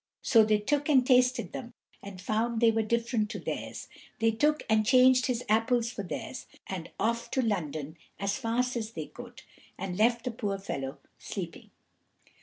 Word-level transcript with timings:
So 0.23 0.43
they 0.43 0.57
took 0.57 0.89
and 0.89 1.05
tasted 1.05 1.51
them, 1.53 1.73
and 2.01 2.19
found 2.19 2.59
they 2.59 2.71
were 2.71 2.81
different 2.81 3.29
to 3.29 3.39
theirs. 3.39 3.87
They 4.17 4.31
took 4.31 4.63
and 4.67 4.83
changed 4.83 5.27
his 5.27 5.45
apples 5.47 5.91
for 5.91 6.01
theirs, 6.01 6.47
and 6.65 6.89
off 6.99 7.29
to 7.29 7.41
London 7.43 7.97
as 8.19 8.35
fast 8.35 8.75
as 8.75 8.93
they 8.93 9.05
could, 9.05 9.43
and 9.77 9.99
left 9.99 10.23
the 10.25 10.31
poor 10.31 10.57
fellow 10.57 10.97
sleeping. 11.19 11.69